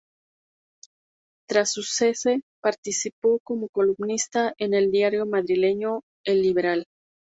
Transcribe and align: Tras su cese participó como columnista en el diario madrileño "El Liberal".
Tras 1.47 1.73
su 1.73 1.83
cese 1.83 2.41
participó 2.59 3.37
como 3.43 3.69
columnista 3.69 4.55
en 4.57 4.73
el 4.73 4.89
diario 4.89 5.27
madrileño 5.27 6.01
"El 6.25 6.41
Liberal". 6.41 6.87